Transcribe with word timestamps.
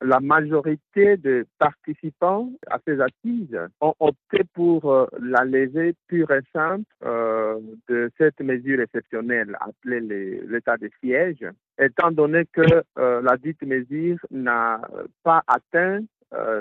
la 0.00 0.20
majorité 0.20 1.16
des 1.16 1.42
participants 1.58 2.50
à 2.70 2.78
ces 2.86 3.00
assises 3.00 3.58
ont 3.80 3.94
opté 3.98 4.42
pour 4.54 4.92
euh, 4.92 5.06
la 5.20 5.44
levée 5.44 5.94
pure 6.06 6.30
et 6.30 6.40
simple 6.52 6.84
euh, 7.04 7.58
de 7.88 8.10
cette 8.18 8.40
mesure 8.40 8.80
exceptionnelle 8.80 9.56
appelée 9.60 10.40
l'état 10.46 10.76
de 10.76 10.90
siège, 11.02 11.44
étant 11.78 12.10
donné 12.10 12.44
que 12.52 12.62
euh, 12.98 13.22
la 13.22 13.36
dite 13.36 13.62
mesure 13.62 14.18
n'a 14.30 14.80
pas 15.22 15.42
atteint 15.46 16.00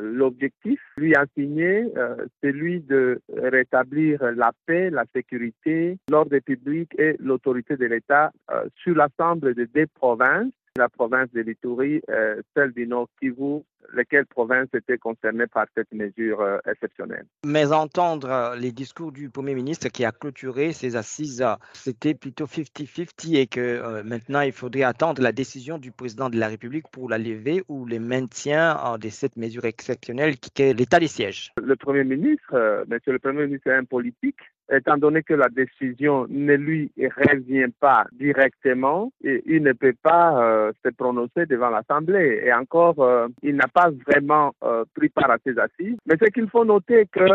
l'objectif 0.00 0.78
lui 0.96 1.16
assigné, 1.16 1.92
celui 2.40 2.78
de 2.82 3.20
rétablir 3.36 4.22
la 4.36 4.52
paix, 4.64 4.90
la 4.90 5.04
sécurité, 5.12 5.98
l'ordre 6.08 6.38
public 6.38 6.94
et 6.96 7.16
l'autorité 7.18 7.76
de 7.76 7.86
l'État 7.86 8.30
sur 8.76 8.94
l'ensemble 8.94 9.56
des 9.56 9.66
deux 9.66 9.88
provinces 9.88 10.52
la 10.76 10.88
province 10.88 11.30
de 11.32 11.40
l'Itourie, 11.40 12.00
euh, 12.10 12.40
celle 12.54 12.72
du 12.72 12.86
Nord 12.86 13.08
Kivu, 13.20 13.62
lesquelles 13.94 14.26
provinces 14.26 14.68
étaient 14.74 14.98
concernées 14.98 15.46
par 15.46 15.66
cette 15.74 15.92
mesure 15.92 16.40
euh, 16.40 16.58
exceptionnelle. 16.70 17.26
Mais 17.44 17.72
entendre 17.72 18.30
euh, 18.30 18.56
les 18.56 18.72
discours 18.72 19.12
du 19.12 19.30
Premier 19.30 19.54
ministre 19.54 19.88
qui 19.88 20.04
a 20.04 20.12
clôturé 20.12 20.72
ces 20.72 20.96
assises, 20.96 21.44
c'était 21.72 22.14
plutôt 22.14 22.46
50-50 22.46 23.36
et 23.36 23.46
que 23.46 24.02
maintenant 24.02 24.40
il 24.40 24.52
faudrait 24.52 24.82
attendre 24.82 25.22
la 25.22 25.32
décision 25.32 25.78
du 25.78 25.90
président 25.90 26.30
de 26.30 26.38
la 26.38 26.48
République 26.48 26.88
pour 26.90 27.08
la 27.08 27.18
lever 27.18 27.62
ou 27.68 27.84
le 27.84 27.98
maintien 27.98 28.96
de 28.98 29.08
cette 29.08 29.36
mesure 29.36 29.64
exceptionnelle 29.64 30.36
qui 30.38 30.62
est 30.62 30.72
l'état 30.72 31.00
des 31.00 31.08
sièges. 31.08 31.52
Le 31.62 31.76
Premier 31.76 32.04
ministre, 32.04 32.84
monsieur 32.88 33.12
le 33.12 33.18
Premier 33.18 33.46
ministre 33.46 33.68
est 33.68 33.76
un 33.76 33.84
politique 33.84 34.40
étant 34.72 34.96
donné 34.96 35.22
que 35.22 35.34
la 35.34 35.48
décision 35.48 36.26
ne 36.28 36.54
lui 36.54 36.90
revient 36.98 37.72
pas 37.80 38.06
directement, 38.12 39.12
et 39.22 39.42
il 39.46 39.62
ne 39.62 39.72
peut 39.72 39.94
pas 40.02 40.42
euh, 40.42 40.72
se 40.84 40.90
prononcer 40.90 41.46
devant 41.46 41.70
l'Assemblée. 41.70 42.42
Et 42.44 42.52
encore, 42.52 42.98
euh, 43.00 43.28
il 43.42 43.56
n'a 43.56 43.68
pas 43.76 43.90
vraiment 44.06 44.54
euh, 44.64 44.84
pris 44.94 45.10
part 45.10 45.30
à 45.30 45.36
ces 45.44 45.58
assises. 45.58 45.98
Mais 46.06 46.16
ce 46.18 46.30
qu'il 46.30 46.48
faut 46.48 46.64
noter 46.64 47.04
que 47.12 47.28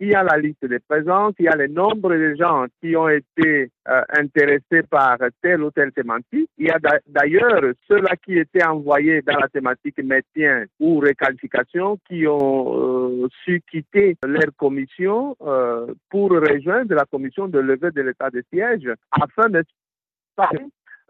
il 0.00 0.08
y 0.08 0.14
a 0.14 0.22
la 0.22 0.38
liste 0.38 0.64
des 0.64 0.78
présents, 0.78 1.32
il 1.40 1.46
y 1.46 1.48
a 1.48 1.56
le 1.56 1.66
nombre 1.66 2.10
de 2.14 2.36
gens 2.36 2.66
qui 2.80 2.96
ont 2.96 3.08
été 3.08 3.70
intéressés 4.16 4.84
par 4.88 5.18
telle 5.42 5.62
ou 5.64 5.72
telle 5.72 5.90
thématique. 5.90 6.48
Il 6.58 6.66
y 6.66 6.70
a 6.70 6.78
d'ailleurs 7.08 7.60
ceux-là 7.88 8.14
qui 8.24 8.38
étaient 8.38 8.64
envoyés 8.64 9.22
dans 9.22 9.38
la 9.38 9.48
thématique 9.48 9.98
maintien 10.04 10.66
ou 10.78 11.00
réqualification 11.00 11.98
qui 12.06 12.26
ont 12.28 13.28
su 13.44 13.60
quitter 13.68 14.16
leur 14.24 14.54
commission 14.56 15.36
pour 16.10 16.30
rejoindre 16.30 16.94
la 16.94 17.04
commission 17.10 17.48
de 17.48 17.58
levée 17.58 17.90
de 17.90 18.02
l'état 18.02 18.30
de 18.30 18.42
siège 18.52 18.88
afin 19.10 19.48
de 19.48 19.64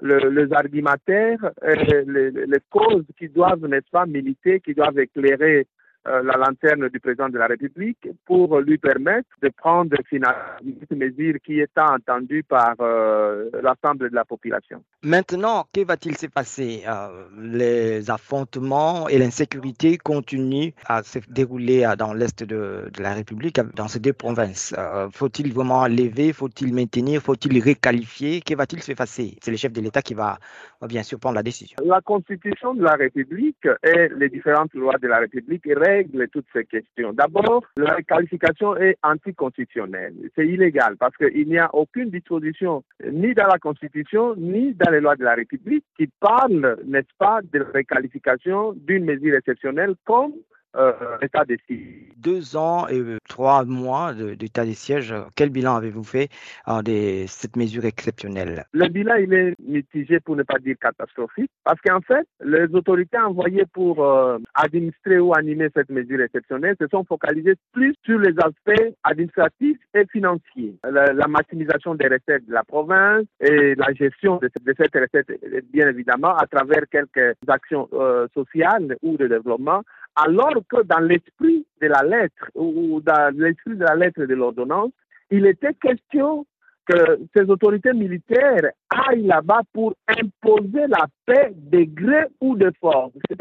le, 0.02 0.28
les 0.28 0.52
argumentaires, 0.52 1.50
et 1.66 2.04
les, 2.04 2.30
les, 2.30 2.60
causes 2.70 3.06
qui 3.18 3.28
doivent, 3.28 3.66
n'est-ce 3.66 3.90
pas, 3.90 4.06
militer, 4.06 4.60
qui 4.60 4.74
doivent 4.74 4.98
éclairer 4.98 5.60
euh, 5.60 5.75
la 6.06 6.36
lanterne 6.36 6.88
du 6.88 7.00
président 7.00 7.28
de 7.28 7.38
la 7.38 7.46
République 7.46 8.08
pour 8.24 8.58
lui 8.60 8.78
permettre 8.78 9.28
de 9.42 9.48
prendre 9.48 9.96
finalement 10.08 10.36
une 10.62 10.98
mesure 10.98 11.34
qui 11.44 11.60
est 11.60 11.78
entendue 11.78 12.42
par 12.42 12.74
euh, 12.80 13.50
l'ensemble 13.62 14.10
de 14.10 14.14
la 14.14 14.24
population. 14.24 14.82
Maintenant, 15.02 15.66
que 15.72 15.84
va-t-il 15.84 16.16
se 16.16 16.26
passer? 16.26 16.82
Euh, 16.86 17.26
Les 17.40 18.10
affrontements 18.10 19.08
et 19.08 19.18
l'insécurité 19.18 19.98
continuent 19.98 20.70
à 20.86 21.02
se 21.02 21.18
dérouler 21.28 21.86
dans 21.98 22.12
l'est 22.14 22.42
de, 22.42 22.90
de, 22.92 23.02
la 23.02 23.14
République, 23.14 23.60
dans 23.74 23.88
ces 23.88 24.00
deux 24.00 24.12
provinces. 24.12 24.74
Faut-il 25.12 25.52
vraiment 25.52 25.86
lever? 25.86 26.32
Faut-il 26.32 26.74
maintenir? 26.74 27.20
Faut-il 27.20 27.62
réqualifier 27.62 28.40
Que 28.40 28.54
va-t-il 28.54 28.82
se 28.82 28.92
passer? 28.92 29.36
C'est 29.42 29.50
le 29.50 29.56
chef 29.56 29.72
de 29.72 29.80
l'État 29.80 30.02
qui 30.02 30.14
va, 30.14 30.38
va 30.80 30.86
bien 30.86 31.02
sûr 31.02 31.18
prendre 31.18 31.36
la 31.36 31.42
décision. 31.42 31.76
La 31.84 32.00
Constitution 32.00 32.74
de 32.74 32.82
la 32.82 32.94
République 32.94 33.66
et 33.82 34.08
les 34.16 34.28
différentes 34.28 34.74
lois 34.74 34.98
de 35.00 35.08
la 35.08 35.18
République 35.18 35.66
règle 35.96 36.28
toutes 36.28 36.46
ces 36.52 36.64
questions. 36.64 37.12
D'abord, 37.12 37.64
la 37.76 38.02
qualification 38.02 38.76
est 38.76 38.96
anticonstitutionnelle. 39.02 40.14
C'est 40.34 40.46
illégal 40.46 40.96
parce 40.98 41.16
qu'il 41.16 41.48
n'y 41.48 41.58
a 41.58 41.74
aucune 41.74 42.10
disposition 42.10 42.84
ni 43.10 43.34
dans 43.34 43.46
la 43.46 43.58
Constitution 43.58 44.34
ni 44.36 44.74
dans 44.74 44.90
les 44.90 45.00
lois 45.00 45.16
de 45.16 45.24
la 45.24 45.34
République 45.34 45.84
qui 45.96 46.08
parle, 46.20 46.78
n'est-ce 46.86 47.14
pas, 47.18 47.40
de 47.52 47.60
réqualification 47.60 48.74
d'une 48.86 49.04
mesure 49.04 49.36
exceptionnelle 49.36 49.94
comme 50.04 50.32
euh, 50.76 50.92
des 51.48 51.58
sièges. 51.66 52.12
Deux 52.16 52.56
ans 52.56 52.88
et 52.88 52.98
euh, 52.98 53.18
trois 53.28 53.64
mois 53.64 54.12
d'état 54.14 54.64
des 54.64 54.74
sièges, 54.74 55.14
quel 55.34 55.50
bilan 55.50 55.76
avez-vous 55.76 56.04
fait 56.04 56.28
de 56.66 57.24
cette 57.26 57.56
mesure 57.56 57.84
exceptionnelle? 57.84 58.64
Le 58.72 58.88
bilan, 58.88 59.14
il 59.16 59.32
est 59.32 59.54
mitigé 59.60 60.20
pour 60.20 60.36
ne 60.36 60.42
pas 60.42 60.58
dire 60.58 60.76
catastrophique, 60.80 61.50
parce 61.64 61.80
qu'en 61.80 62.00
fait, 62.00 62.26
les 62.44 62.66
autorités 62.74 63.18
envoyées 63.18 63.66
pour 63.72 64.04
euh, 64.04 64.38
administrer 64.54 65.18
ou 65.18 65.34
animer 65.34 65.68
cette 65.74 65.90
mesure 65.90 66.20
exceptionnelle 66.20 66.76
se 66.80 66.88
sont 66.88 67.04
focalisées 67.04 67.54
plus 67.72 67.94
sur 68.04 68.18
les 68.18 68.34
aspects 68.38 68.94
administratifs 69.04 69.78
et 69.94 70.04
financiers. 70.12 70.76
La, 70.84 71.26
maximisation 71.28 71.94
des 71.94 72.06
recettes 72.06 72.46
de 72.46 72.52
la 72.52 72.64
province 72.64 73.24
et 73.40 73.74
la 73.74 73.92
gestion 73.92 74.38
de, 74.38 74.50
cette 74.76 74.94
recette, 74.94 75.30
bien 75.72 75.88
évidemment, 75.88 76.34
à 76.36 76.46
travers 76.46 76.84
quelques 76.90 77.36
actions 77.48 77.88
sociales 78.32 78.96
ou 79.02 79.16
de 79.16 79.26
développement 79.26 79.82
alors 80.16 80.54
que 80.68 80.82
dans 80.82 80.98
l'esprit 80.98 81.66
de 81.80 81.86
la 81.86 82.02
lettre 82.02 82.50
ou 82.54 83.00
dans 83.00 83.34
l'esprit 83.36 83.76
de 83.76 83.84
la 83.84 83.94
lettre 83.94 84.24
de 84.24 84.34
l'ordonnance, 84.34 84.92
il 85.30 85.46
était 85.46 85.74
question 85.74 86.46
que 86.86 87.20
ces 87.34 87.42
autorités 87.50 87.92
militaires 87.92 88.70
aillent 88.90 89.26
là-bas 89.26 89.62
pour 89.72 89.94
imposer 90.08 90.86
la 90.88 91.06
paix 91.26 91.52
de 91.54 91.82
gré 91.82 92.26
ou 92.40 92.56
de 92.56 92.72
force. 92.80 93.12